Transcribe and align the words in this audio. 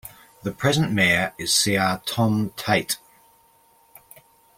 The 0.41 0.51
present 0.51 0.91
mayor 0.91 1.31
is 1.37 1.55
Cr 1.63 2.03
Tom 2.07 2.53
Tate. 2.57 2.97